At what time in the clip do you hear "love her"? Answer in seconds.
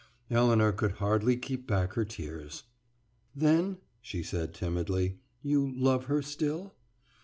5.77-6.23